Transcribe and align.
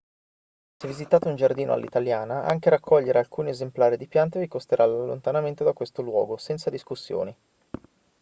se 0.79 0.87
visitate 0.87 1.27
un 1.27 1.35
giardino 1.35 1.73
all'italiana 1.73 2.41
anche 2.43 2.71
raccogliere 2.71 3.19
alcuni 3.19 3.51
esemplari 3.51 3.97
di 3.97 4.07
piante 4.07 4.39
vi 4.39 4.47
costerà 4.47 4.83
l'allontanamento 4.83 5.63
da 5.63 5.73
questo 5.73 6.01
luogo 6.01 6.37
senza 6.37 6.71
discussioni 6.71 7.35